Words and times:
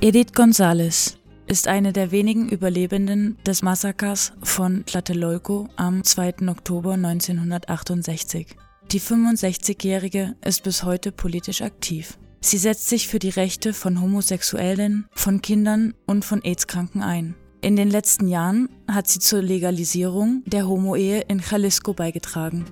Edith 0.00 0.32
González 0.32 1.16
ist 1.48 1.66
eine 1.66 1.92
der 1.92 2.12
wenigen 2.12 2.48
Überlebenden 2.48 3.36
des 3.44 3.62
Massakers 3.62 4.32
von 4.44 4.86
Tlatelolco 4.86 5.68
am 5.74 6.04
2. 6.04 6.46
Oktober 6.46 6.92
1968. 6.92 8.46
Die 8.92 9.00
65-Jährige 9.00 10.36
ist 10.44 10.62
bis 10.62 10.84
heute 10.84 11.10
politisch 11.10 11.62
aktiv. 11.62 12.16
Sie 12.40 12.58
setzt 12.58 12.88
sich 12.88 13.08
für 13.08 13.18
die 13.18 13.30
Rechte 13.30 13.74
von 13.74 14.00
Homosexuellen, 14.00 15.08
von 15.16 15.42
Kindern 15.42 15.94
und 16.06 16.24
von 16.24 16.44
AIDS-Kranken 16.44 17.02
ein. 17.02 17.34
In 17.60 17.74
den 17.74 17.90
letzten 17.90 18.28
Jahren 18.28 18.68
hat 18.86 19.08
sie 19.08 19.18
zur 19.18 19.42
Legalisierung 19.42 20.44
der 20.46 20.68
Homo-Ehe 20.68 21.22
in 21.22 21.40
Jalisco 21.40 21.92
beigetragen. 21.92 22.66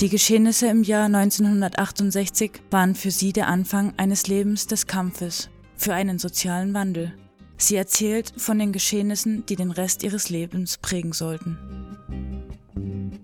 Die 0.00 0.08
Geschehnisse 0.08 0.68
im 0.68 0.84
Jahr 0.84 1.04
1968 1.04 2.62
waren 2.70 2.94
für 2.94 3.10
sie 3.10 3.34
der 3.34 3.48
Anfang 3.48 3.92
eines 3.98 4.26
Lebens 4.26 4.66
des 4.66 4.86
Kampfes 4.86 5.50
für 5.80 5.94
einen 5.94 6.18
sozialen 6.18 6.74
Wandel. 6.74 7.14
Sie 7.56 7.76
erzählt 7.76 8.32
von 8.36 8.58
den 8.58 8.72
Geschehnissen, 8.72 9.44
die 9.46 9.56
den 9.56 9.70
Rest 9.70 10.02
ihres 10.02 10.30
Lebens 10.30 10.78
prägen 10.78 11.12
sollten. 11.12 11.58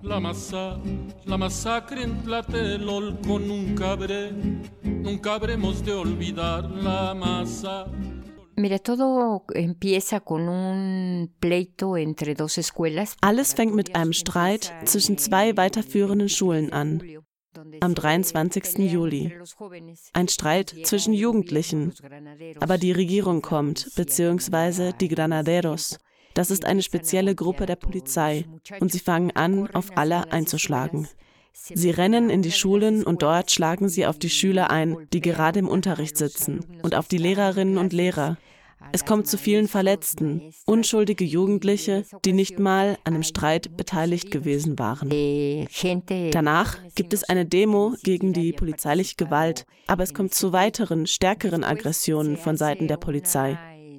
La 0.02 0.20
masa, 0.20 0.80
la 1.24 1.36
masacre 1.36 2.02
en 2.02 2.22
Tlatelolco 2.22 3.38
nunca 3.38 3.92
habré, 3.92 4.30
nunca 4.82 5.34
habremos 5.34 5.84
de 5.84 5.92
olvidar 5.92 6.70
la 6.70 7.14
masa. 7.14 7.86
Mira, 8.56 8.78
todo 8.78 9.44
empieza 9.52 10.20
con 10.20 10.48
un 10.48 11.30
pleito 11.40 11.96
entre 11.96 12.34
dos 12.34 12.56
escuelas. 12.56 13.16
Alles 13.20 13.52
fängt 13.52 13.74
mit 13.74 13.94
einem 13.94 14.12
Streit 14.12 14.72
zwischen 14.84 15.18
zwei 15.18 15.56
weiterführenden 15.56 16.28
Schulen 16.28 16.72
an 16.72 17.02
am 17.80 17.94
23. 17.94 18.78
Juli. 18.78 19.32
Ein 20.12 20.28
Streit 20.28 20.74
zwischen 20.84 21.12
Jugendlichen. 21.12 21.94
Aber 22.60 22.78
die 22.78 22.92
Regierung 22.92 23.42
kommt, 23.42 23.94
beziehungsweise 23.96 24.92
die 25.00 25.08
Granaderos. 25.08 25.98
Das 26.34 26.50
ist 26.50 26.64
eine 26.64 26.82
spezielle 26.82 27.34
Gruppe 27.34 27.66
der 27.66 27.76
Polizei 27.76 28.44
und 28.80 28.92
sie 28.92 28.98
fangen 28.98 29.30
an, 29.30 29.68
auf 29.74 29.96
alle 29.96 30.32
einzuschlagen. 30.32 31.08
Sie 31.52 31.90
rennen 31.90 32.28
in 32.28 32.42
die 32.42 32.52
Schulen 32.52 33.02
und 33.02 33.22
dort 33.22 33.50
schlagen 33.50 33.88
sie 33.88 34.06
auf 34.06 34.18
die 34.18 34.28
Schüler 34.28 34.70
ein, 34.70 35.08
die 35.12 35.20
gerade 35.20 35.58
im 35.58 35.68
Unterricht 35.68 36.16
sitzen, 36.18 36.60
und 36.82 36.94
auf 36.94 37.08
die 37.08 37.16
Lehrerinnen 37.16 37.78
und 37.78 37.94
Lehrer. 37.94 38.36
Es 38.92 39.04
kommt 39.04 39.26
zu 39.26 39.38
vielen 39.38 39.68
Verletzten, 39.68 40.52
unschuldige 40.64 41.24
Jugendliche, 41.24 42.04
die 42.24 42.32
nicht 42.32 42.58
mal 42.58 42.98
an 43.04 43.14
dem 43.14 43.22
Streit 43.22 43.76
beteiligt 43.76 44.30
gewesen 44.30 44.78
waren. 44.78 45.10
Danach 46.30 46.78
gibt 46.94 47.12
es 47.12 47.24
eine 47.24 47.46
Demo 47.46 47.94
gegen 48.02 48.32
die 48.32 48.52
polizeiliche 48.52 49.16
Gewalt, 49.16 49.66
aber 49.86 50.02
es 50.02 50.14
kommt 50.14 50.34
zu 50.34 50.52
weiteren, 50.52 51.06
stärkeren 51.06 51.64
Aggressionen 51.64 52.36
von 52.36 52.56
Seiten 52.56 52.88
der 52.88 52.96
Polizei. 52.96 53.58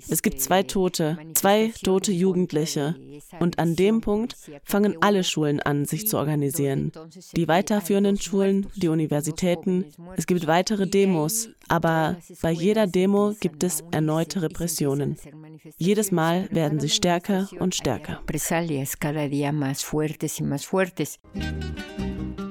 Es 0.09 0.22
gibt 0.22 0.42
zwei 0.42 0.64
Tote, 0.64 1.17
zwei 1.34 1.72
tote 1.84 2.12
Jugendliche. 2.12 2.95
Und 3.40 3.59
an 3.59 3.76
dem 3.76 4.02
Punkt 4.02 4.36
fangen 4.64 4.98
alle 5.02 5.23
Schulen 5.23 5.59
an, 5.59 5.86
sich 5.86 6.08
zu 6.08 6.17
organisieren. 6.17 6.92
Die 7.36 7.48
weiterführenden 7.48 8.20
Schulen, 8.20 8.68
die 8.75 8.88
Universitäten. 8.88 9.86
Es 10.16 10.28
gibt 10.28 10.48
weitere 10.48 10.88
Demos, 10.88 11.50
aber 11.68 12.18
bei 12.42 12.52
jeder 12.52 12.88
Demo 12.88 13.34
gibt 13.40 13.64
es 13.64 13.84
erneute 13.92 14.42
Repressionen. 14.42 15.18
Jedes 15.78 16.12
Mal 16.12 16.48
werden 16.52 16.80
sie 16.80 16.90
stärker 16.90 17.50
und 17.59 17.75
stärker. 17.75 18.22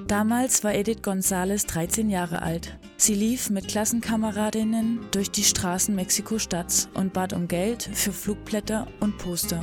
Damals 0.08 0.62
war 0.62 0.72
Edith 0.72 1.02
González 1.02 1.66
13 1.66 2.10
Jahre 2.10 2.40
alt. 2.40 2.78
Sie 2.96 3.14
lief 3.14 3.50
mit 3.50 3.66
Klassenkameradinnen 3.66 5.00
durch 5.10 5.32
die 5.32 5.42
Straßen 5.42 5.96
Mexiko-Stadts 5.96 6.90
und 6.94 7.12
bat 7.12 7.32
um 7.32 7.48
Geld 7.48 7.82
für 7.82 8.12
Flugblätter 8.12 8.86
und 9.00 9.18
Poster. 9.18 9.60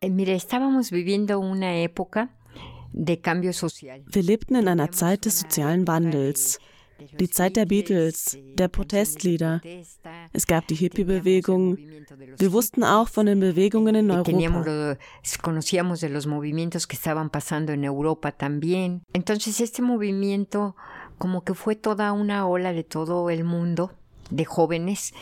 Eh. 0.00 0.08
Wir 4.06 4.22
lebten 4.22 4.54
in 4.54 4.68
einer 4.68 4.90
Zeit 4.92 5.26
des 5.26 5.40
sozialen 5.40 5.86
Wandels 5.86 6.58
die 7.18 7.30
Zeit 7.30 7.56
der 7.56 7.66
Beatles, 7.66 8.38
der 8.54 8.68
Protestlieder. 8.68 9.60
Es 10.32 10.46
gab 10.46 10.66
die 10.66 10.74
Hippie-Bewegung. 10.74 11.78
Wir 12.38 12.52
wussten 12.52 12.84
auch 12.84 13.08
von 13.08 13.26
den 13.26 13.40
Bewegungen 13.40 13.94
in 13.94 14.10
Europa. 14.10 14.96
Conocíamos 15.42 16.00
de 16.00 16.08
los 16.08 16.26
movimientos 16.26 16.86
que 16.86 16.96
estaban 16.96 17.30
pasando 17.30 17.72
en 17.72 17.84
Europa 17.84 18.32
también. 18.32 19.02
Entonces 19.12 19.60
este 19.60 19.82
movimiento 19.82 20.76
como 21.18 21.44
que 21.44 21.54
fue 21.54 21.76
toda 21.76 22.12
una 22.12 22.46
ola 22.46 22.72
de 22.72 22.84
todo 22.84 23.30
el 23.30 23.44
mundo 23.44 23.92
de 24.30 24.44
jóvenes 24.44 25.12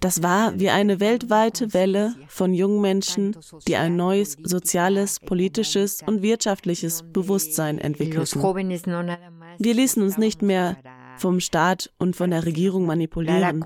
das 0.00 0.22
war 0.22 0.58
wie 0.58 0.70
eine 0.70 1.00
weltweite 1.00 1.74
Welle 1.74 2.14
von 2.28 2.54
jungen 2.54 2.80
Menschen, 2.80 3.36
die 3.66 3.76
ein 3.76 3.96
neues 3.96 4.36
soziales, 4.42 5.18
politisches 5.18 6.02
und 6.06 6.22
wirtschaftliches 6.22 7.02
Bewusstsein 7.12 7.78
entwickelten. 7.78 8.40
Wir 9.58 9.74
ließen 9.74 10.02
uns 10.02 10.18
nicht 10.18 10.42
mehr 10.42 10.76
vom 11.16 11.40
Staat 11.40 11.92
und 11.98 12.16
von 12.16 12.30
der 12.30 12.44
Regierung 12.44 12.86
manipulieren. 12.86 13.64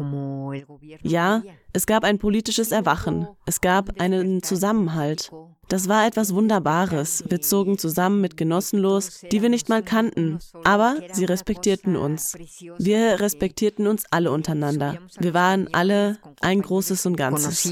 Ja, 1.03 1.43
es 1.73 1.87
gab 1.87 2.05
ein 2.05 2.19
politisches 2.19 2.73
Erwachen, 2.73 3.29
es 3.45 3.61
gab 3.61 4.01
einen 4.01 4.43
Zusammenhalt. 4.43 5.31
Das 5.69 5.89
war 5.89 6.07
etwas 6.07 6.33
Wunderbares. 6.33 7.25
Wir 7.29 7.41
zogen 7.41 7.77
zusammen 7.77 8.21
mit 8.21 8.37
Genossen 8.37 8.79
los, 8.79 9.23
die 9.33 9.43
wir 9.43 9.49
nicht 9.49 9.69
mal 9.69 9.83
kannten, 9.83 10.39
aber 10.63 10.97
sie 11.13 11.25
respektierten 11.25 11.97
uns. 11.97 12.37
Wir 12.79 13.19
respektierten 13.19 13.89
uns 13.89 14.05
alle 14.11 14.31
untereinander. 14.31 14.99
Wir 15.19 15.35
waren 15.35 15.69
alle 15.75 16.19
ein 16.41 16.63
großes 16.63 17.05
und 17.07 17.17
Ganzes. 17.17 17.69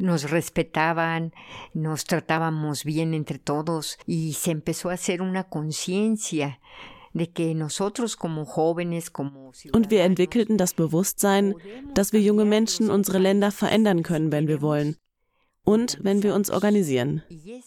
Nos 0.00 0.32
respetaban, 0.32 1.32
nos 1.74 2.04
tratábamos 2.04 2.84
bien 2.84 3.14
entre 3.14 3.38
todos 3.38 3.96
y 4.06 4.32
se 4.32 4.50
empezó 4.50 4.90
a 4.90 4.94
hacer 4.94 5.22
una 5.22 5.44
conciencia 5.44 6.58
und 7.12 7.40
wir 9.90 10.02
entwickelten 10.02 10.58
das 10.58 10.74
Bewusstsein, 10.74 11.54
dass 11.94 12.12
wir 12.12 12.20
junge 12.20 12.44
Menschen 12.44 12.90
unsere 12.90 13.18
Länder 13.18 13.50
verändern 13.50 14.02
können, 14.02 14.30
wenn 14.30 14.46
wir 14.46 14.62
wollen. 14.62 14.96
Und 15.64 15.98
wenn 16.02 16.22
wir 16.22 16.34
uns 16.34 16.50
organisieren. 16.50 17.22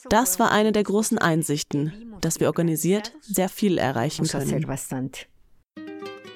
Das 0.09 0.39
war 0.39 0.51
eine 0.51 0.71
der 0.71 0.83
großen 0.83 1.17
Einsichten, 1.17 2.15
dass 2.21 2.39
wir 2.39 2.47
organisiert 2.47 3.13
sehr 3.21 3.49
viel 3.49 3.77
erreichen 3.77 4.27
können. 4.27 4.65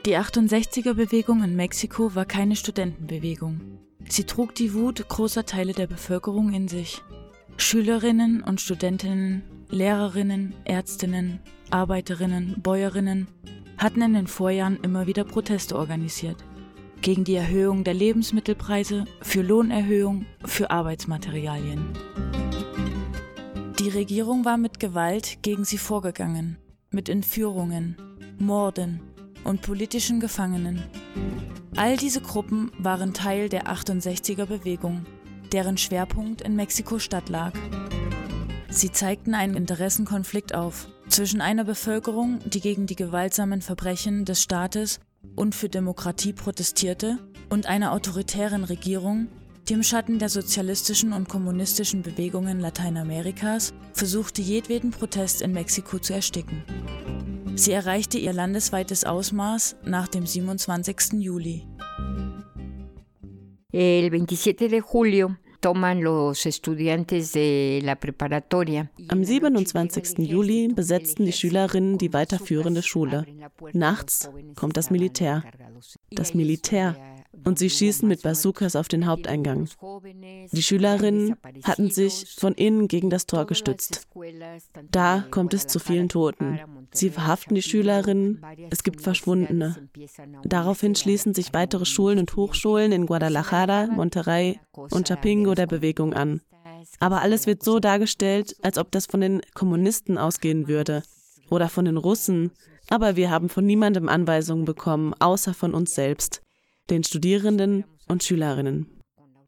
Die 0.05 0.17
68er-Bewegung 0.17 1.43
in 1.43 1.55
Mexiko 1.55 2.15
war 2.15 2.25
keine 2.25 2.55
Studentenbewegung. 2.55 3.79
Sie 4.07 4.23
trug 4.23 4.55
die 4.55 4.73
Wut 4.73 5.09
großer 5.09 5.45
Teile 5.45 5.73
der 5.73 5.87
Bevölkerung 5.87 6.53
in 6.53 6.67
sich. 6.67 7.01
Schülerinnen 7.57 8.43
und 8.43 8.61
Studentinnen, 8.61 9.41
Lehrerinnen, 9.69 10.53
Ärztinnen, 10.63 11.41
Arbeiterinnen, 11.71 12.55
Bäuerinnen 12.61 13.27
hatten 13.77 14.01
in 14.01 14.13
den 14.13 14.27
Vorjahren 14.27 14.79
immer 14.81 15.07
wieder 15.07 15.23
Proteste 15.23 15.75
organisiert. 15.75 16.37
Gegen 17.01 17.23
die 17.23 17.35
Erhöhung 17.35 17.83
der 17.83 17.93
Lebensmittelpreise, 17.93 19.05
für 19.21 19.41
Lohnerhöhung, 19.41 20.25
für 20.45 20.71
Arbeitsmaterialien. 20.71 21.93
Die 23.79 23.89
Regierung 23.89 24.45
war 24.45 24.57
mit 24.57 24.79
Gewalt 24.79 25.37
gegen 25.43 25.63
sie 25.63 25.77
vorgegangen, 25.77 26.57
mit 26.89 27.09
Entführungen, 27.09 27.97
Morden 28.39 29.01
und 29.43 29.61
politischen 29.61 30.19
Gefangenen. 30.19 30.83
All 31.75 31.95
diese 31.95 32.21
Gruppen 32.21 32.71
waren 32.79 33.13
Teil 33.13 33.49
der 33.49 33.67
68er 33.67 34.45
Bewegung, 34.45 35.05
deren 35.51 35.77
Schwerpunkt 35.77 36.41
in 36.41 36.55
Mexiko-Stadt 36.55 37.29
lag. 37.29 37.53
Sie 38.69 38.91
zeigten 38.91 39.33
einen 39.33 39.55
Interessenkonflikt 39.55 40.53
auf 40.53 40.87
zwischen 41.07 41.41
einer 41.41 41.63
Bevölkerung, 41.63 42.39
die 42.45 42.59
gegen 42.59 42.85
die 42.85 42.95
gewaltsamen 42.95 43.61
Verbrechen 43.61 44.25
des 44.25 44.43
Staates 44.43 44.99
und 45.35 45.55
für 45.55 45.69
Demokratie 45.69 46.33
protestierte, 46.33 47.17
und 47.49 47.65
einer 47.65 47.93
autoritären 47.93 48.63
Regierung, 48.63 49.27
die 49.67 49.73
im 49.73 49.83
Schatten 49.83 50.19
der 50.19 50.29
sozialistischen 50.29 51.13
und 51.13 51.29
kommunistischen 51.29 52.01
Bewegungen 52.01 52.59
Lateinamerikas 52.59 53.73
versuchte, 53.93 54.41
jedweden 54.41 54.91
Protest 54.91 55.41
in 55.41 55.53
Mexiko 55.53 55.99
zu 55.99 56.13
ersticken. 56.13 56.63
Sie 57.55 57.71
erreichte 57.71 58.17
ihr 58.17 58.33
landesweites 58.33 59.03
Ausmaß 59.03 59.77
nach 59.83 60.07
dem 60.07 60.25
27. 60.25 61.13
Juli. 61.13 61.65
El 63.71 64.11
27 64.11 64.57
de 64.57 64.81
julio 64.81 65.35
Am 69.07 69.23
27. 69.23 70.19
Juli 70.19 70.67
besetzten 70.73 71.25
die 71.25 71.33
Schülerinnen 71.33 71.97
die 71.97 72.13
weiterführende 72.13 72.83
Schule. 72.83 73.25
Nachts 73.73 74.29
kommt 74.55 74.77
das 74.77 74.89
Militär. 74.89 75.43
Das 76.11 76.33
Militär 76.33 76.95
und 77.43 77.59
sie 77.59 77.69
schießen 77.69 78.07
mit 78.07 78.23
Bazookas 78.23 78.75
auf 78.75 78.87
den 78.87 79.05
Haupteingang. 79.05 79.69
Die 80.51 80.63
Schülerinnen 80.63 81.35
hatten 81.63 81.89
sich 81.89 82.35
von 82.37 82.53
innen 82.53 82.87
gegen 82.87 83.09
das 83.09 83.25
Tor 83.25 83.45
gestützt. 83.45 84.07
Da 84.91 85.25
kommt 85.31 85.53
es 85.53 85.67
zu 85.67 85.79
vielen 85.79 86.09
Toten. 86.09 86.59
Sie 86.91 87.09
verhaften 87.09 87.55
die 87.55 87.61
Schülerinnen, 87.61 88.41
es 88.69 88.83
gibt 88.83 89.01
Verschwundene. 89.01 89.89
Daraufhin 90.43 90.95
schließen 90.95 91.33
sich 91.33 91.53
weitere 91.53 91.85
Schulen 91.85 92.19
und 92.19 92.35
Hochschulen 92.35 92.91
in 92.91 93.05
Guadalajara, 93.05 93.87
Monterrey 93.87 94.59
und 94.73 95.07
Chapingo 95.07 95.53
der 95.53 95.67
Bewegung 95.67 96.13
an. 96.13 96.41
Aber 96.99 97.21
alles 97.21 97.47
wird 97.47 97.63
so 97.63 97.79
dargestellt, 97.79 98.55
als 98.61 98.77
ob 98.77 98.91
das 98.91 99.05
von 99.05 99.21
den 99.21 99.41
Kommunisten 99.53 100.17
ausgehen 100.17 100.67
würde 100.67 101.03
oder 101.49 101.69
von 101.69 101.85
den 101.85 101.97
Russen. 101.97 102.51
Aber 102.89 103.15
wir 103.15 103.29
haben 103.29 103.49
von 103.49 103.65
niemandem 103.65 104.07
Anweisungen 104.07 104.65
bekommen, 104.65 105.13
außer 105.19 105.53
von 105.53 105.73
uns 105.73 105.93
selbst, 105.93 106.41
den 106.89 107.03
Studierenden 107.03 107.85
und 108.07 108.23
Schülerinnen. 108.23 108.87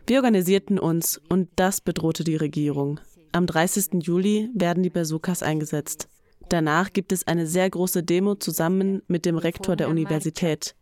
Wir 0.08 0.18
organisierten 0.18 0.80
uns 0.80 1.22
und 1.30 1.50
das 1.56 1.82
bedrohte 1.82 2.24
die 2.24 2.36
Regierung. 2.36 3.00
Am 3.32 3.46
30. 3.46 4.02
Juli 4.02 4.50
werden 4.56 4.82
die 4.82 4.90
Bazookas 4.90 5.44
eingesetzt. 5.44 6.08
Danach 6.50 6.94
gibt 6.94 7.12
es 7.12 7.28
eine 7.28 7.46
sehr 7.46 7.70
große 7.70 8.02
Demo 8.02 8.36
zusammen 8.36 9.04
mit 9.08 9.26
dem 9.26 9.38
Rektor 9.38 9.76
der 9.76 9.88
Universität. 9.88 10.76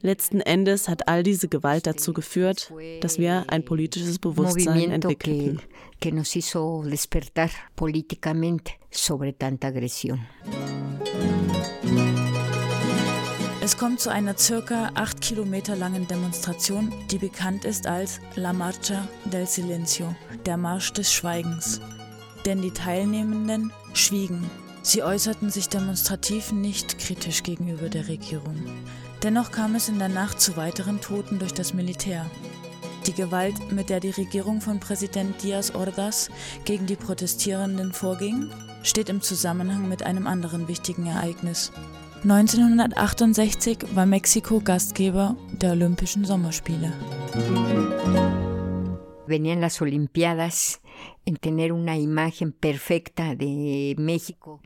Letzten 0.00 0.40
Endes 0.40 0.88
hat 0.88 1.08
all 1.08 1.24
diese 1.24 1.48
Gewalt 1.48 1.86
dazu 1.86 2.12
geführt, 2.12 2.72
dass 3.00 3.18
wir 3.18 3.46
ein 3.48 3.64
politisches 3.64 4.20
Bewusstsein 4.20 4.92
entwickelten. 4.92 5.60
Es 13.66 13.76
kommt 13.76 13.98
zu 13.98 14.10
einer 14.10 14.38
circa 14.38 14.92
acht 14.94 15.20
Kilometer 15.20 15.74
langen 15.74 16.06
Demonstration, 16.06 16.92
die 17.10 17.18
bekannt 17.18 17.64
ist 17.64 17.88
als 17.88 18.20
La 18.36 18.52
Marcha 18.52 19.08
del 19.24 19.44
Silencio, 19.48 20.14
der 20.44 20.56
Marsch 20.56 20.92
des 20.92 21.12
Schweigens. 21.12 21.80
Denn 22.44 22.62
die 22.62 22.70
Teilnehmenden 22.70 23.72
schwiegen. 23.92 24.48
Sie 24.82 25.02
äußerten 25.02 25.50
sich 25.50 25.68
demonstrativ 25.68 26.52
nicht 26.52 27.00
kritisch 27.00 27.42
gegenüber 27.42 27.88
der 27.88 28.06
Regierung. 28.06 28.54
Dennoch 29.24 29.50
kam 29.50 29.74
es 29.74 29.88
in 29.88 29.98
der 29.98 30.10
Nacht 30.10 30.40
zu 30.40 30.56
weiteren 30.56 31.00
Toten 31.00 31.40
durch 31.40 31.52
das 31.52 31.74
Militär. 31.74 32.24
Die 33.08 33.14
Gewalt, 33.14 33.72
mit 33.72 33.90
der 33.90 33.98
die 33.98 34.10
Regierung 34.10 34.60
von 34.60 34.78
Präsident 34.78 35.42
Diaz 35.42 35.74
Ordaz 35.74 36.30
gegen 36.64 36.86
die 36.86 36.94
Protestierenden 36.94 37.92
vorging, 37.92 38.48
steht 38.84 39.08
im 39.08 39.22
Zusammenhang 39.22 39.88
mit 39.88 40.04
einem 40.04 40.28
anderen 40.28 40.68
wichtigen 40.68 41.06
Ereignis. 41.06 41.72
1968 42.28 43.94
war 43.94 44.04
Mexiko 44.04 44.58
Gastgeber 44.58 45.36
der 45.62 45.70
Olympischen 45.70 46.24
Sommerspiele. 46.24 46.92
Venían 49.28 49.60
las 49.60 49.80
Olimpiadas 49.80 50.80
en 51.24 51.36
tener 51.36 51.70
una 51.70 51.96
imagen 51.96 52.50
perfecta 52.52 53.36
de 53.36 53.94
México. 53.96 54.60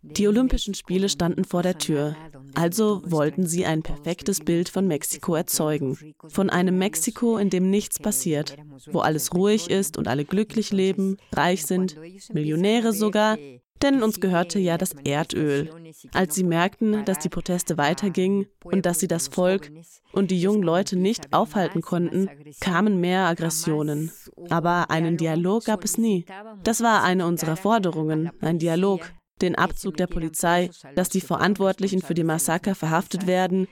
Die 0.00 0.26
Olympischen 0.26 0.72
Spiele 0.72 1.10
standen 1.10 1.44
vor 1.44 1.62
der 1.62 1.76
Tür, 1.76 2.16
also 2.54 3.02
wollten 3.04 3.46
sie 3.46 3.66
ein 3.66 3.82
perfektes 3.82 4.40
Bild 4.40 4.70
von 4.70 4.88
Mexiko 4.88 5.34
erzeugen. 5.34 5.98
Von 6.28 6.48
einem 6.48 6.78
Mexiko, 6.78 7.36
in 7.36 7.50
dem 7.50 7.68
nichts 7.68 7.98
passiert, 7.98 8.56
wo 8.90 9.00
alles 9.00 9.34
ruhig 9.34 9.68
ist 9.68 9.98
und 9.98 10.08
alle 10.08 10.24
glücklich 10.24 10.72
leben, 10.72 11.18
reich 11.32 11.66
sind, 11.66 11.94
Millionäre 12.32 12.94
sogar, 12.94 13.36
denn 13.82 14.02
uns 14.02 14.20
gehörte 14.20 14.58
ja 14.58 14.78
das 14.78 14.92
Erdöl. 15.04 15.70
Als 16.12 16.34
sie 16.34 16.44
merkten, 16.44 17.04
dass 17.04 17.18
die 17.18 17.28
Proteste 17.28 17.76
weitergingen 17.78 18.46
und 18.64 18.86
dass 18.86 19.00
sie 19.00 19.08
das 19.08 19.28
Volk 19.28 19.70
und 20.12 20.30
die 20.30 20.40
jungen 20.40 20.62
Leute 20.62 20.96
nicht 20.96 21.32
aufhalten 21.32 21.82
konnten, 21.82 22.28
kamen 22.60 23.00
mehr 23.00 23.26
Aggressionen. 23.26 24.10
Aber 24.50 24.90
einen 24.90 25.16
Dialog 25.16 25.64
gab 25.64 25.84
es 25.84 25.98
nie. 25.98 26.24
Das 26.64 26.82
war 26.82 27.02
eine 27.02 27.26
unserer 27.26 27.56
Forderungen, 27.56 28.30
ein 28.40 28.58
Dialog 28.58 29.02
den 29.40 29.56
Abzug 29.56 29.96
der 29.96 30.06
Polizei, 30.06 30.70
dass 30.94 31.08
die 31.08 31.20
Verantwortlichen 31.20 32.00
für 32.00 32.14
die 32.14 32.24
Massaker 32.24 32.74
verhaftet 32.74 33.26
werden, 33.26 33.66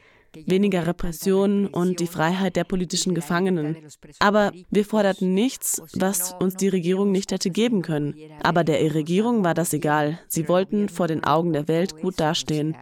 weniger 0.47 0.87
Repressionen 0.87 1.67
und 1.67 2.01
die 2.01 2.07
Freiheit 2.07 2.57
der 2.57 2.65
politischen 2.65 3.15
Gefangenen. 3.15 3.77
Aber 4.19 4.53
wir 4.71 4.85
forderten 4.85 5.35
nichts, 5.35 5.83
was 5.95 6.35
uns 6.39 6.55
die 6.57 6.69
Regierung 6.69 7.13
nicht 7.13 7.33
hätte 7.33 7.51
geben 7.51 7.83
können. 7.83 8.15
Aber 8.43 8.65
der 8.65 8.95
Regierung 8.95 9.45
war 9.45 9.55
das 9.55 9.73
egal. 9.73 10.19
Sie 10.29 10.49
wollten 10.49 10.89
vor 10.89 11.09
den 11.09 11.25
Augen 11.25 11.53
der 11.53 11.69
Welt 11.69 12.01
gut 12.01 12.21
dastehen 12.21 12.77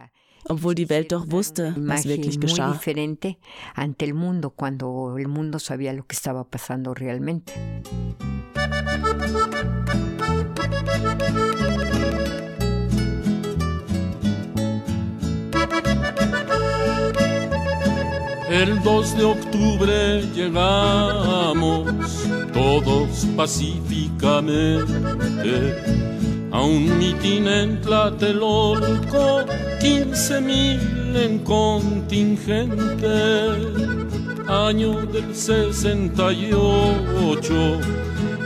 obwohl 0.47 0.75
die 0.75 0.89
Welt 0.89 1.11
doch 1.11 1.31
wusste, 1.31 1.75
was 1.77 2.05
wirklich 2.05 2.39
geschah. 2.39 2.79
El 18.49 18.81
2 18.81 19.17
de 19.17 19.23
octubre 19.25 20.21
llegamos 20.33 21.87
todos 22.51 23.27
pacíficamente 23.37 25.75
a 26.51 26.63
un 26.63 26.97
mitin 26.97 27.47
en 27.47 27.79
Tlatelolco, 27.79 29.45
15 29.79 30.41
mil 30.41 31.15
en 31.15 31.37
contingente, 31.39 33.05
año 34.47 35.05
del 35.05 35.35
68, 35.35 37.79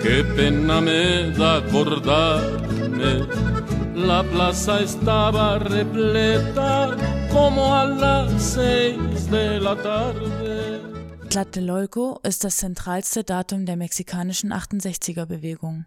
qué 0.02 0.26
pena 0.36 0.82
me 0.82 1.32
da 1.32 1.60
acordarme, 1.60 3.26
la 3.96 4.22
plaza 4.24 4.82
estaba 4.82 5.60
repleta 5.60 7.23
como 7.34 7.74
a 7.74 7.86
las 7.86 8.54
seis 8.54 9.30
de 9.32 9.60
la 9.60 9.76
tarde. 9.76 10.82
Tlatelolco 11.30 12.20
ist 12.22 12.44
das 12.44 12.58
zentralste 12.58 13.24
Datum 13.24 13.66
der 13.66 13.76
mexikanischen 13.76 14.54
68er-Bewegung. 14.54 15.86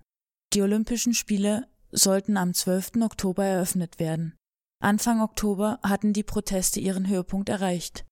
Die 0.53 0.63
Olympischen 0.63 1.15
Spiele 1.15 1.69
sollten 1.93 2.37
am 2.37 2.53
12. 2.53 3.03
Oktober 3.03 3.45
eröffnet 3.45 4.01
werden. 4.01 4.35
Anfang 4.83 5.23
Oktober 5.23 5.79
hatten 5.85 6.13
die 6.13 6.25
Proteste 6.25 6.81
ihren 6.81 7.07
Höhepunkt 7.07 7.49
erreicht. 7.49 8.05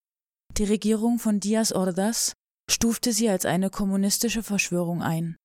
Die 0.57 0.65
Regierung 0.65 1.19
von 1.19 1.41
Diaz 1.41 1.73
Ordaz 1.73 2.35
stufte 2.71 3.13
sie 3.13 3.29
als 3.29 3.45
eine 3.45 3.69
kommunistische 3.69 4.45
Verschwörung 4.45 5.03
ein. 5.03 5.37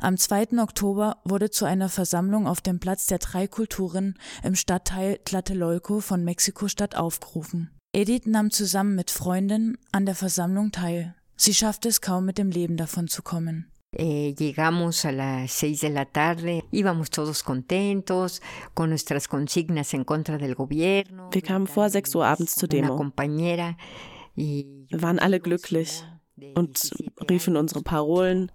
Am 0.00 0.16
2. 0.16 0.58
Oktober 0.60 1.16
wurde 1.24 1.50
zu 1.50 1.64
einer 1.64 1.88
Versammlung 1.88 2.46
auf 2.46 2.60
dem 2.60 2.80
Platz 2.80 3.06
der 3.06 3.18
drei 3.18 3.46
Kulturen 3.46 4.14
im 4.42 4.54
Stadtteil 4.54 5.18
Tlatelolco 5.24 6.00
von 6.00 6.22
Mexiko-Stadt 6.22 6.96
aufgerufen. 6.96 7.70
Edith 7.92 8.26
nahm 8.26 8.50
zusammen 8.50 8.94
mit 8.94 9.10
Freundinnen 9.10 9.78
an 9.92 10.04
der 10.04 10.14
Versammlung 10.14 10.70
teil. 10.70 11.14
Sie 11.36 11.54
schaffte 11.54 11.88
es 11.88 12.02
kaum 12.02 12.26
mit 12.26 12.36
dem 12.36 12.50
Leben 12.50 12.76
davon 12.76 13.08
zu 13.08 13.22
kommen. 13.22 13.70
Eh, 13.92 14.34
llegamos 14.38 15.06
a 15.06 15.12
las 15.12 15.52
seis 15.52 15.80
de 15.80 15.88
la 15.88 16.04
tarde, 16.04 16.64
íbamos 16.70 17.08
todos 17.08 17.42
contentos 17.42 18.42
con 18.74 18.90
nuestras 18.90 19.26
consignas 19.26 19.94
en 19.94 20.04
contra 20.04 20.36
del 20.36 20.54
gobierno. 20.54 21.30
Wir 21.32 21.40
kamen 21.40 21.66
vor 21.66 21.88
sechs 21.88 22.14
Uhr 22.14 22.26
abends 22.26 22.54
zur 22.56 22.68
Demo. 22.68 22.98
Wir 24.34 25.02
waren 25.02 25.18
alle 25.18 25.40
glücklich 25.40 26.04
und 26.54 26.90
riefen 27.30 27.56
unsere 27.56 27.82
Parolen. 27.82 28.52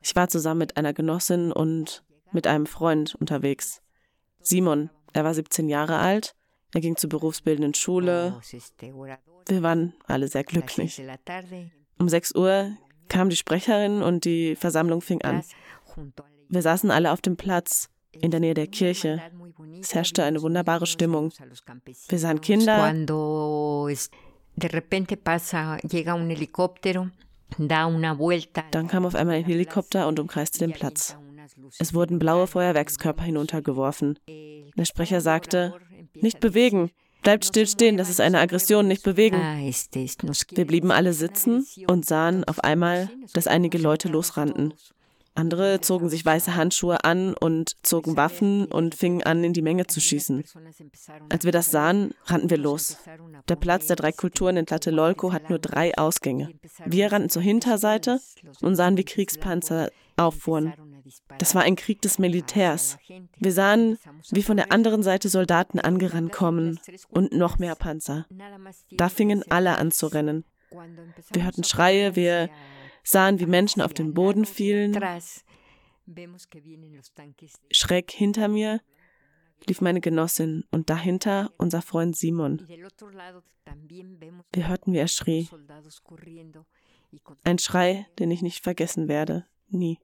Ich 0.00 0.14
war 0.16 0.28
zusammen 0.28 0.58
mit 0.58 0.76
einer 0.76 0.92
Genossin 0.92 1.52
und 1.52 2.04
mit 2.32 2.46
einem 2.46 2.66
Freund 2.66 3.14
unterwegs. 3.16 3.82
Simon, 4.40 4.90
er 5.12 5.24
war 5.24 5.34
17 5.34 5.68
Jahre 5.68 5.98
alt, 5.98 6.34
er 6.74 6.80
ging 6.80 6.96
zur 6.96 7.10
berufsbildenden 7.10 7.74
Schule. 7.74 8.40
Wir 9.48 9.62
waren 9.62 9.94
alle 10.06 10.28
sehr 10.28 10.44
glücklich. 10.44 11.02
Um 11.98 12.08
6 12.08 12.34
Uhr 12.34 12.76
kam 13.08 13.30
die 13.30 13.36
Sprecherin 13.36 14.02
und 14.02 14.24
die 14.24 14.54
Versammlung 14.54 15.00
fing 15.00 15.22
an. 15.22 15.42
Wir 16.48 16.62
saßen 16.62 16.90
alle 16.90 17.12
auf 17.12 17.20
dem 17.20 17.36
Platz 17.36 17.88
in 18.12 18.30
der 18.30 18.40
Nähe 18.40 18.54
der 18.54 18.66
Kirche. 18.66 19.20
Es 19.80 19.94
herrschte 19.94 20.24
eine 20.24 20.42
wunderbare 20.42 20.86
Stimmung. 20.86 21.32
Wir 22.08 22.18
sahen 22.18 22.40
Kinder. 22.40 22.76
Dann 27.56 28.88
kam 28.88 29.06
auf 29.06 29.14
einmal 29.14 29.36
ein 29.36 29.44
Helikopter 29.44 30.08
und 30.08 30.20
umkreiste 30.20 30.58
den 30.58 30.72
Platz. 30.72 31.16
Es 31.78 31.94
wurden 31.94 32.18
blaue 32.18 32.46
Feuerwerkskörper 32.46 33.22
hinuntergeworfen. 33.22 34.18
Der 34.76 34.84
Sprecher 34.84 35.20
sagte, 35.20 35.74
nicht 36.14 36.40
bewegen, 36.40 36.90
bleibt 37.22 37.44
still 37.44 37.66
stehen, 37.66 37.96
das 37.96 38.10
ist 38.10 38.20
eine 38.20 38.40
Aggression, 38.40 38.86
nicht 38.86 39.02
bewegen. 39.02 39.38
Wir 39.38 40.66
blieben 40.66 40.90
alle 40.90 41.12
sitzen 41.12 41.66
und 41.86 42.06
sahen 42.06 42.44
auf 42.44 42.60
einmal, 42.60 43.10
dass 43.32 43.46
einige 43.46 43.78
Leute 43.78 44.08
losrannten. 44.08 44.74
Andere 45.38 45.80
zogen 45.80 46.08
sich 46.08 46.26
weiße 46.26 46.56
Handschuhe 46.56 47.04
an 47.04 47.34
und 47.34 47.76
zogen 47.86 48.16
Waffen 48.16 48.64
und 48.66 48.96
fingen 48.96 49.22
an, 49.22 49.44
in 49.44 49.52
die 49.52 49.62
Menge 49.62 49.86
zu 49.86 50.00
schießen. 50.00 50.42
Als 51.28 51.44
wir 51.44 51.52
das 51.52 51.70
sahen, 51.70 52.12
rannten 52.24 52.50
wir 52.50 52.58
los. 52.58 52.98
Der 53.48 53.54
Platz 53.54 53.86
der 53.86 53.94
drei 53.94 54.10
Kulturen 54.10 54.56
in 54.56 54.66
Tlatelolco 54.66 55.32
hat 55.32 55.48
nur 55.48 55.60
drei 55.60 55.96
Ausgänge. 55.96 56.50
Wir 56.84 57.12
rannten 57.12 57.30
zur 57.30 57.42
Hinterseite 57.42 58.20
und 58.62 58.74
sahen, 58.74 58.96
wie 58.96 59.04
Kriegspanzer 59.04 59.90
auffuhren. 60.16 60.72
Das 61.38 61.54
war 61.54 61.62
ein 61.62 61.76
Krieg 61.76 62.02
des 62.02 62.18
Militärs. 62.18 62.98
Wir 63.38 63.52
sahen, 63.52 63.96
wie 64.30 64.42
von 64.42 64.56
der 64.56 64.72
anderen 64.72 65.04
Seite 65.04 65.28
Soldaten 65.28 65.78
angerannt 65.78 66.32
kommen 66.32 66.80
und 67.10 67.32
noch 67.32 67.60
mehr 67.60 67.76
Panzer. 67.76 68.26
Da 68.90 69.08
fingen 69.08 69.44
alle 69.50 69.78
an 69.78 69.92
zu 69.92 70.08
rennen. 70.08 70.44
Wir 71.30 71.44
hörten 71.44 71.62
Schreie, 71.62 72.16
wir 72.16 72.50
sahen, 73.08 73.40
wie 73.40 73.46
Menschen 73.46 73.82
auf 73.82 73.94
den 73.94 74.14
Boden 74.14 74.44
fielen. 74.44 74.92
Schräg 77.70 78.10
hinter 78.10 78.48
mir 78.48 78.80
lief 79.66 79.80
meine 79.80 80.00
Genossin 80.00 80.64
und 80.70 80.90
dahinter 80.90 81.52
unser 81.56 81.82
Freund 81.82 82.16
Simon. 82.16 82.62
Wir 82.68 84.68
hörten, 84.68 84.92
wie 84.92 84.98
er 84.98 85.08
schrie. 85.08 85.48
Ein 87.44 87.58
Schrei, 87.58 88.06
den 88.18 88.30
ich 88.30 88.42
nicht 88.42 88.62
vergessen 88.62 89.08
werde, 89.08 89.46
nie. 89.68 89.98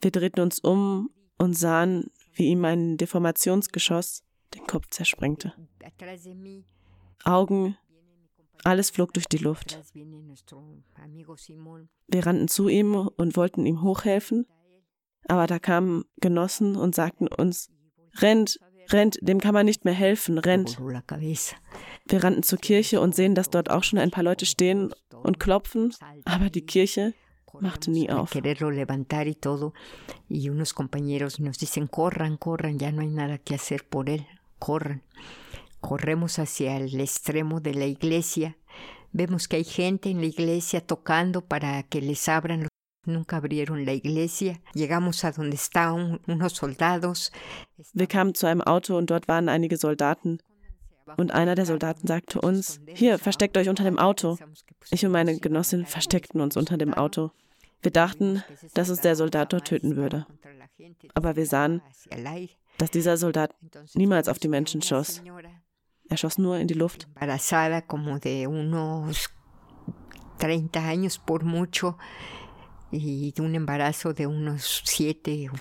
Wir 0.00 0.10
drehten 0.10 0.40
uns 0.40 0.60
um 0.60 1.10
und 1.38 1.54
sahen, 1.54 2.10
wie 2.32 2.48
ihm 2.48 2.64
ein 2.64 2.96
Deformationsgeschoss 2.96 4.22
den 4.54 4.66
Kopf 4.66 4.86
zersprengte. 4.90 5.52
Augen, 7.24 7.76
alles 8.64 8.90
flog 8.90 9.12
durch 9.14 9.26
die 9.26 9.38
Luft. 9.38 9.80
Wir 12.08 12.26
rannten 12.26 12.48
zu 12.48 12.68
ihm 12.68 12.94
und 12.94 13.36
wollten 13.36 13.66
ihm 13.66 13.82
hochhelfen, 13.82 14.46
aber 15.28 15.46
da 15.46 15.58
kamen 15.58 16.04
Genossen 16.20 16.76
und 16.76 16.94
sagten 16.94 17.28
uns, 17.28 17.70
rennt, 18.20 18.58
rennt, 18.90 19.18
dem 19.20 19.40
kann 19.40 19.54
man 19.54 19.66
nicht 19.66 19.84
mehr 19.84 19.94
helfen, 19.94 20.38
rennt. 20.38 20.78
Wir 22.06 22.22
rannten 22.22 22.42
zur 22.42 22.58
Kirche 22.58 23.00
und 23.00 23.14
sehen, 23.14 23.34
dass 23.34 23.50
dort 23.50 23.70
auch 23.70 23.82
schon 23.82 23.98
ein 23.98 24.10
paar 24.10 24.24
Leute 24.24 24.46
stehen 24.46 24.94
und 25.22 25.40
klopfen, 25.40 25.92
aber 26.24 26.50
die 26.50 26.64
Kirche 26.64 27.14
machte 27.60 27.90
nie 27.90 28.10
auf. 28.10 28.30
Corremos 35.86 36.40
hacia 36.40 36.78
el 36.78 37.00
extremo 37.00 37.60
de 37.60 37.72
la 37.72 37.86
iglesia. 37.86 38.56
Vemos 39.12 39.46
que 39.46 39.54
hay 39.54 39.62
gente 39.62 40.10
en 40.10 40.18
la 40.18 40.26
iglesia 40.26 40.80
tocando 40.80 41.42
para 41.42 41.84
que 41.84 42.00
les 42.00 42.28
abran. 42.28 42.66
Nunca 43.04 43.36
abrieron 43.36 43.86
la 43.86 43.92
iglesia. 43.92 44.60
Llegamos 44.74 45.22
a 45.24 45.30
donde 45.30 45.54
estaban 45.54 46.20
unos 46.26 46.54
soldados. 46.54 47.30
Wir 47.92 48.08
kamen 48.08 48.34
zu 48.34 48.48
einem 48.48 48.62
Auto 48.62 48.98
und 48.98 49.10
dort 49.10 49.28
waren 49.28 49.48
einige 49.48 49.76
Soldaten. 49.76 50.40
Und 51.16 51.30
einer 51.30 51.54
der 51.54 51.66
Soldaten 51.66 52.08
sagte 52.08 52.40
uns, 52.40 52.80
hier, 52.92 53.20
versteckt 53.20 53.56
euch 53.56 53.68
unter 53.68 53.84
dem 53.84 54.00
Auto. 54.00 54.38
Ich 54.90 55.06
und 55.06 55.12
meine 55.12 55.38
Genossin 55.38 55.86
versteckten 55.86 56.40
uns 56.40 56.56
unter 56.56 56.76
dem 56.78 56.94
Auto. 56.94 57.30
Wir 57.80 57.92
dachten, 57.92 58.42
dass 58.74 58.90
uns 58.90 59.02
der 59.02 59.14
Soldat 59.14 59.52
dort 59.52 59.68
töten 59.68 59.94
würde. 59.94 60.26
Aber 61.14 61.36
wir 61.36 61.46
sahen, 61.46 61.80
dass 62.78 62.90
dieser 62.90 63.16
Soldat 63.16 63.54
niemals 63.94 64.26
auf 64.26 64.40
die 64.40 64.48
Menschen 64.48 64.82
schoss. 64.82 65.22
Er 66.08 66.16
schoss 66.16 66.38
nur 66.38 66.58
in 66.58 66.68
die 66.68 66.74
Luft. 66.74 67.08
Embarazada 67.14 67.80
como 67.82 68.18
de 68.18 68.46
unos 68.46 69.30
30 70.38 70.76
años 70.76 71.18
por 71.18 71.44
mucho. 71.44 71.96
Wir 72.90 73.00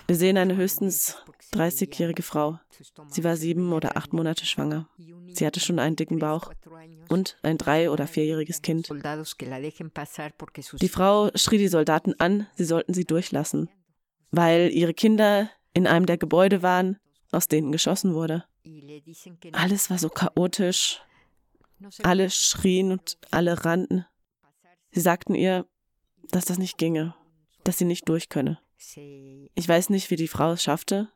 sehen 0.10 0.38
eine 0.38 0.56
höchstens 0.56 1.18
30-jährige 1.54 2.22
Frau. 2.22 2.60
Sie 3.10 3.24
war 3.24 3.36
sieben 3.36 3.74
oder 3.74 3.98
acht 3.98 4.14
Monate 4.14 4.46
schwanger. 4.46 4.88
Sie 5.34 5.46
hatte 5.46 5.60
schon 5.60 5.80
einen 5.80 5.96
dicken 5.96 6.20
Bauch 6.20 6.52
und 7.10 7.38
ein 7.42 7.58
drei- 7.58 7.90
oder 7.90 8.06
vierjähriges 8.08 8.62
Kind. 8.62 8.90
Die 10.82 10.90
Frau 10.90 11.30
schrie 11.36 11.58
die 11.58 11.68
Soldaten 11.68 12.14
an, 12.20 12.48
sie 12.56 12.66
sollten 12.66 12.94
sie 12.94 13.06
durchlassen, 13.06 13.70
weil 14.32 14.70
ihre 14.72 14.94
Kinder 14.94 15.50
in 15.74 15.88
einem 15.88 16.06
der 16.06 16.18
Gebäude 16.18 16.62
waren, 16.62 17.00
aus 17.32 17.48
denen 17.48 17.72
geschossen 17.72 18.14
wurde. 18.14 18.46
Alles 19.54 19.90
war 19.90 19.98
so 19.98 20.10
chaotisch. 20.10 21.02
Alle 22.04 22.30
schrien 22.30 22.92
und 22.92 23.18
alle 23.32 23.66
rannten. 23.66 24.06
Sie 24.92 25.02
sagten 25.02 25.36
ihr, 25.36 25.68
dass 26.32 26.46
das 26.46 26.58
nicht 26.58 26.78
ginge, 26.78 27.16
dass 27.64 27.78
sie 27.78 27.86
nicht 27.86 28.08
durch 28.08 28.30
könne. 28.30 28.60
Ich 28.78 29.68
weiß 29.68 29.90
nicht, 29.90 30.10
wie 30.10 30.16
die 30.16 30.28
Frau 30.28 30.54
es 30.54 30.64
schaffte, 30.64 31.12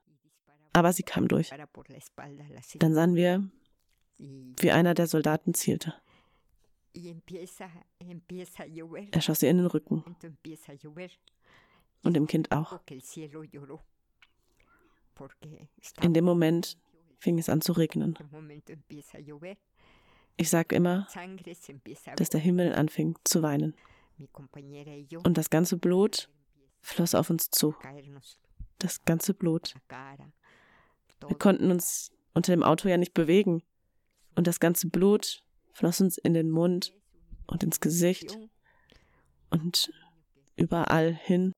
aber 0.74 0.94
sie 0.94 1.04
kam 1.04 1.28
durch. 1.28 1.50
Dann 2.80 2.94
sahen 2.94 3.16
wir, 3.16 3.50
wie 4.18 4.72
einer 4.72 4.94
der 4.94 5.08
Soldaten 5.08 5.54
zielte. 5.54 5.94
Er 9.12 9.22
schoss 9.22 9.44
ihr 9.44 9.50
in 9.50 9.58
den 9.58 9.66
Rücken. 9.68 10.04
Und 12.04 12.14
dem 12.14 12.28
Kind 12.28 12.52
auch. 12.52 12.80
In 16.02 16.14
dem 16.14 16.26
Moment 16.26 16.78
fing 17.20 17.38
es 17.38 17.50
an 17.50 17.62
zu 17.62 17.74
regnen. 17.74 18.18
Ich 20.38 20.50
sage 20.50 20.76
immer, 20.76 21.08
dass 22.16 22.30
der 22.30 22.40
Himmel 22.40 22.74
anfing 22.74 23.18
zu 23.26 23.42
weinen. 23.44 23.76
Und 25.24 25.38
das 25.38 25.50
ganze 25.50 25.78
Blut 25.78 26.30
floss 26.82 27.14
auf 27.16 27.30
uns 27.30 27.50
zu. 27.50 27.76
Das 28.80 29.04
ganze 29.04 29.34
Blut. 29.34 29.76
Wir 31.28 31.38
konnten 31.38 31.72
uns 31.72 32.12
unter 32.34 32.54
dem 32.54 32.64
Auto 32.64 32.88
ja 32.88 32.98
nicht 32.98 33.14
bewegen. 33.14 33.62
Und 34.36 34.48
das 34.48 34.62
ganze 34.62 34.88
Blut 34.88 35.44
floss 35.74 36.00
uns 36.00 36.18
in 36.18 36.34
den 36.34 36.50
Mund 36.50 36.94
und 37.48 37.64
ins 37.64 37.82
Gesicht 37.82 38.38
und 39.50 39.92
überall 40.56 41.14
hin. 41.14 41.54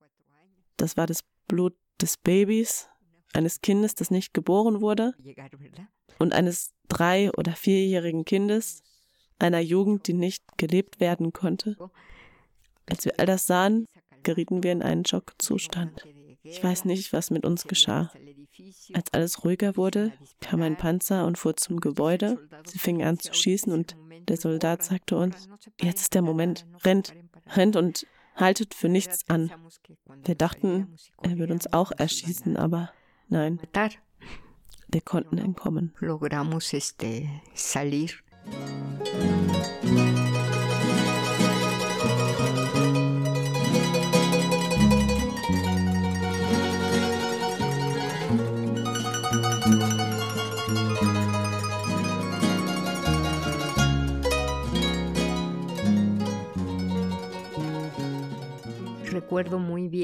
Das 0.78 0.98
war 0.98 1.06
das 1.06 1.24
Blut 1.48 1.76
des 2.00 2.18
Babys 2.18 2.91
eines 3.34 3.62
Kindes, 3.62 3.96
das 3.96 4.12
nicht 4.12 4.34
geboren 4.34 4.82
wurde, 4.82 5.14
und 6.20 6.34
eines 6.34 6.74
drei- 6.88 7.32
oder 7.32 7.54
vierjährigen 7.54 8.26
Kindes, 8.26 8.84
einer 9.40 9.60
Jugend, 9.60 10.08
die 10.08 10.14
nicht 10.14 10.44
gelebt 10.58 11.00
werden 11.00 11.34
konnte. 11.34 11.76
Als 12.88 13.06
wir 13.06 13.20
all 13.20 13.26
das 13.26 13.48
sahen, 13.48 13.88
gerieten 14.24 14.64
wir 14.64 14.72
in 14.72 14.84
einen 14.84 15.06
Schockzustand. 15.06 16.06
Ich 16.44 16.64
weiß 16.64 16.86
nicht, 16.86 17.14
was 17.14 17.32
mit 17.32 17.46
uns 17.46 17.64
geschah. 17.66 18.12
Als 18.94 19.14
alles 19.14 19.44
ruhiger 19.44 19.78
wurde, 19.78 20.12
kam 20.40 20.62
ein 20.62 20.78
Panzer 20.78 21.26
und 21.26 21.38
fuhr 21.38 21.56
zum 21.56 21.80
Gebäude. 21.80 22.38
Sie 22.66 22.80
fingen 22.80 23.08
an 23.08 23.20
zu 23.20 23.34
schießen 23.34 23.72
und 23.72 23.96
der 24.28 24.38
Soldat 24.38 24.84
sagte 24.84 25.18
uns, 25.18 25.48
jetzt 25.80 26.02
ist 26.02 26.14
der 26.14 26.22
Moment, 26.22 26.68
rennt, 26.84 27.14
rennt 27.56 27.76
und 27.76 28.06
haltet 28.36 28.74
für 28.74 28.90
nichts 28.90 29.28
an. 29.30 29.52
Wir 30.24 30.36
dachten, 30.36 30.96
er 31.22 31.38
würde 31.38 31.54
uns 31.54 31.72
auch 31.74 31.92
erschießen, 31.92 32.58
aber 32.58 32.92
Nein. 33.32 33.60
Wir 34.90 35.02
konnten 35.02 35.38
entkommen. 35.38 35.94
Logramos 36.00 36.74
este 36.74 37.30
salir. 37.56 38.10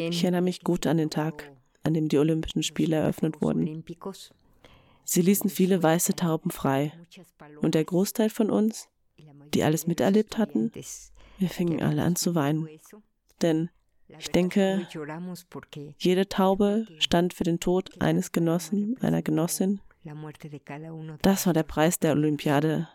Ich 0.09 0.23
erinnere 0.23 0.41
mich 0.41 0.63
gut 0.63 0.87
an 0.87 0.97
den 0.97 1.09
Tag, 1.09 1.51
an 1.87 1.93
dem 1.93 2.09
die 2.09 2.19
Olympischen 2.19 2.63
Spiele 2.63 2.97
eröffnet 2.97 3.41
wurden. 3.41 3.83
Sie 5.03 5.21
ließen 5.21 5.49
viele 5.49 5.81
weiße 5.81 6.15
Tauben 6.15 6.51
frei. 6.51 6.91
Und 7.61 7.75
der 7.75 7.85
Großteil 7.85 8.29
von 8.29 8.51
uns, 8.51 8.89
die 9.53 9.63
alles 9.63 9.87
miterlebt 9.87 10.37
hatten, 10.37 10.71
wir 11.39 11.49
fingen 11.49 11.81
alle 11.81 12.03
an 12.03 12.15
zu 12.15 12.35
weinen. 12.35 12.67
Denn 13.41 13.69
ich 14.19 14.29
denke, 14.31 14.87
jede 15.97 16.29
Taube 16.29 16.87
stand 16.99 17.33
für 17.33 17.43
den 17.43 17.59
Tod 17.59 18.01
eines 18.01 18.31
Genossen, 18.31 18.97
einer 19.01 19.21
Genossin. 19.21 19.81
Das 21.21 21.45
war 21.45 21.53
der 21.53 21.63
Preis 21.63 21.99
der 21.99 22.11
Olympiade, 22.11 22.87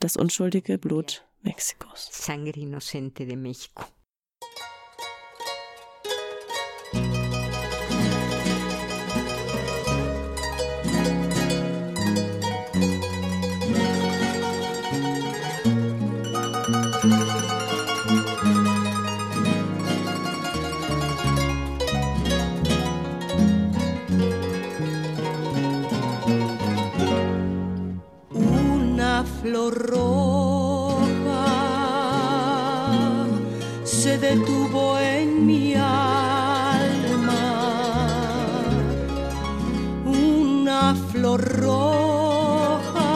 das 0.00 0.16
unschuldige 0.16 0.78
Blut 0.78 1.24
Mexikos. 1.42 2.08
Roja 41.38 43.08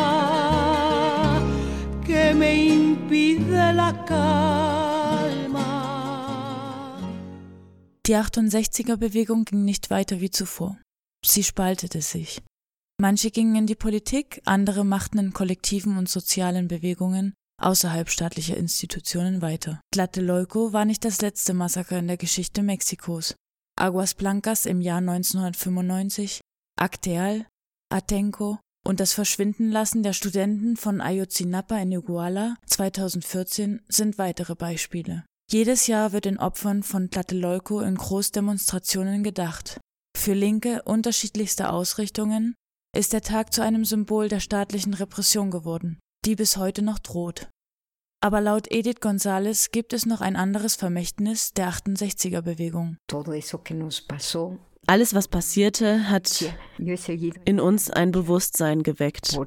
que 2.05 2.35
me 2.35 2.69
impide 2.69 3.73
la 3.73 3.93
calma. 4.05 5.73
Die 8.07 8.17
68er-Bewegung 8.17 9.45
ging 9.45 9.65
nicht 9.65 9.91
weiter 9.91 10.21
wie 10.21 10.31
zuvor. 10.31 10.79
Sie 11.25 11.45
spaltete 11.45 12.03
sich. 12.03 12.43
Manche 13.01 13.31
gingen 13.31 13.57
in 13.57 13.67
die 13.67 13.75
Politik, 13.75 14.41
andere 14.45 14.85
machten 14.85 15.19
in 15.19 15.33
kollektiven 15.33 15.97
und 15.97 16.09
sozialen 16.09 16.69
Bewegungen 16.69 17.35
außerhalb 17.63 18.11
staatlicher 18.11 18.57
Institutionen 18.57 19.41
weiter. 19.41 19.81
Tlatelolco 19.93 20.73
war 20.73 20.85
nicht 20.85 21.05
das 21.05 21.23
letzte 21.23 21.55
Massaker 21.55 21.99
in 21.99 22.09
der 22.09 22.17
Geschichte 22.17 22.63
Mexikos. 22.63 23.35
Aguas 23.79 24.15
Blancas 24.15 24.67
im 24.67 24.81
Jahr 24.81 24.99
1995, 24.99 26.41
Acteal, 26.79 27.47
Atenco 27.93 28.59
und 28.85 29.01
das 29.01 29.13
Verschwindenlassen 29.13 30.03
der 30.03 30.13
Studenten 30.13 30.77
von 30.77 31.01
Ayotzinapa 31.01 31.79
in 31.79 31.93
Iguala 31.93 32.57
2014 32.67 33.83
sind 33.89 34.19
weitere 34.19 34.55
Beispiele. 34.55 35.25
Jedes 35.51 35.87
Jahr 35.87 36.13
wird 36.13 36.25
den 36.25 36.39
Opfern 36.39 36.83
von 36.83 37.11
Tlatelolco 37.11 37.81
in 37.81 37.97
Großdemonstrationen 37.97 39.23
gedacht. 39.23 39.81
Für 40.17 40.35
Linke 40.35 40.83
unterschiedlichster 40.83 41.73
Ausrichtungen 41.73 42.55
ist 42.97 43.13
der 43.13 43.23
Tag 43.23 43.53
zu 43.53 43.63
einem 43.63 43.85
Symbol 43.85 44.29
der 44.29 44.41
staatlichen 44.41 44.95
Repression 44.95 45.51
geworden, 45.51 45.99
die 46.25 46.37
bis 46.37 46.57
heute 46.57 46.83
noch 46.83 46.99
droht. 46.99 47.49
Aber 48.25 48.41
laut 48.41 48.71
Edith 48.71 49.01
González 49.01 49.71
gibt 49.73 49.93
es 49.93 50.07
noch 50.07 50.21
ein 50.21 50.37
anderes 50.37 50.77
Vermächtnis 50.77 51.53
der 51.55 51.71
68er 51.71 52.41
Bewegung. 52.41 52.97
Alles, 54.87 55.15
was 55.15 55.29
passierte, 55.29 56.11
hat 56.11 56.45
in 57.45 57.61
uns 57.61 57.91
ein 57.91 58.11
Bewusstsein 58.11 58.83
geweckt. 58.83 59.39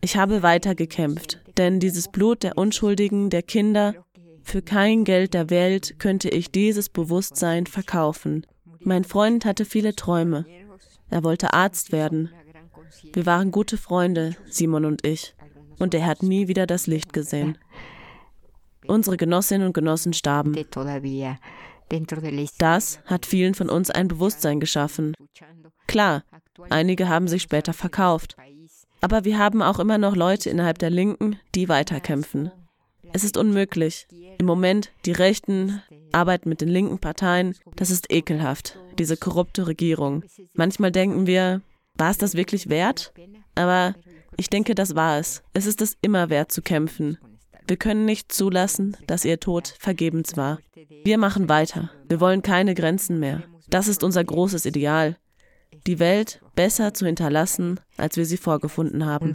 Ich 0.00 0.16
habe 0.16 0.42
weitergekämpft, 0.42 1.40
denn 1.56 1.80
dieses 1.80 2.08
Blut 2.08 2.42
der 2.42 2.58
Unschuldigen, 2.58 3.30
der 3.30 3.42
Kinder, 3.42 3.94
für 4.42 4.62
kein 4.62 5.04
Geld 5.04 5.34
der 5.34 5.50
Welt 5.50 5.98
könnte 5.98 6.30
ich 6.30 6.50
dieses 6.50 6.88
Bewusstsein 6.88 7.66
verkaufen. 7.66 8.46
Mein 8.80 9.04
Freund 9.04 9.44
hatte 9.44 9.64
viele 9.64 9.94
Träume. 9.94 10.46
Er 11.10 11.22
wollte 11.22 11.52
Arzt 11.52 11.92
werden. 11.92 12.30
Wir 13.12 13.26
waren 13.26 13.50
gute 13.50 13.76
Freunde, 13.76 14.36
Simon 14.48 14.84
und 14.84 15.06
ich, 15.06 15.34
und 15.78 15.94
er 15.94 16.06
hat 16.06 16.22
nie 16.22 16.48
wieder 16.48 16.66
das 16.66 16.86
Licht 16.86 17.12
gesehen. 17.12 17.58
Unsere 18.86 19.16
Genossinnen 19.16 19.66
und 19.66 19.74
Genossen 19.74 20.12
starben. 20.12 20.54
Das 22.58 23.00
hat 23.06 23.26
vielen 23.26 23.54
von 23.54 23.70
uns 23.70 23.90
ein 23.90 24.08
Bewusstsein 24.08 24.60
geschaffen. 24.60 25.14
Klar, 25.86 26.22
einige 26.70 27.08
haben 27.08 27.28
sich 27.28 27.42
später 27.42 27.72
verkauft. 27.72 28.36
Aber 29.00 29.24
wir 29.24 29.38
haben 29.38 29.62
auch 29.62 29.78
immer 29.78 29.98
noch 29.98 30.16
Leute 30.16 30.50
innerhalb 30.50 30.78
der 30.78 30.90
Linken, 30.90 31.38
die 31.54 31.68
weiterkämpfen. 31.68 32.50
Es 33.12 33.24
ist 33.24 33.36
unmöglich. 33.36 34.06
Im 34.38 34.46
Moment 34.46 34.90
die 35.04 35.12
Rechten 35.12 35.82
arbeiten 36.12 36.48
mit 36.48 36.60
den 36.60 36.68
linken 36.68 36.98
Parteien. 36.98 37.54
Das 37.76 37.90
ist 37.90 38.12
ekelhaft, 38.12 38.78
diese 38.98 39.16
korrupte 39.16 39.66
Regierung. 39.66 40.24
Manchmal 40.54 40.92
denken 40.92 41.26
wir, 41.26 41.62
war 41.96 42.10
es 42.10 42.18
das 42.18 42.34
wirklich 42.34 42.68
wert? 42.68 43.12
Aber 43.54 43.94
ich 44.36 44.50
denke, 44.50 44.74
das 44.74 44.94
war 44.94 45.18
es. 45.18 45.42
Es 45.52 45.66
ist 45.66 45.80
es 45.80 45.96
immer 46.00 46.28
wert 46.30 46.52
zu 46.52 46.62
kämpfen. 46.62 47.18
Wir 47.68 47.76
können 47.76 48.06
nicht 48.06 48.32
zulassen, 48.32 48.96
dass 49.06 49.26
ihr 49.26 49.40
Tod 49.40 49.74
vergebens 49.78 50.38
war. 50.38 50.58
Wir 51.04 51.18
machen 51.18 51.50
weiter. 51.50 51.90
Wir 52.08 52.18
wollen 52.18 52.40
keine 52.40 52.74
Grenzen 52.74 53.20
mehr. 53.20 53.42
Das 53.68 53.88
ist 53.88 54.02
unser 54.02 54.24
großes 54.24 54.64
Ideal. 54.64 55.18
Die 55.86 55.98
Welt 55.98 56.40
besser 56.54 56.94
zu 56.94 57.04
hinterlassen, 57.04 57.78
als 57.98 58.16
wir 58.16 58.24
sie 58.24 58.38
vorgefunden 58.38 59.04
haben. 59.04 59.32